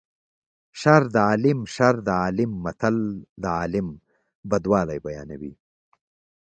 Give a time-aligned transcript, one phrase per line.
[0.79, 2.97] شر د عالیم شر د عالیم متل
[3.43, 3.87] د عالم
[4.49, 5.53] بدوالی بیانوي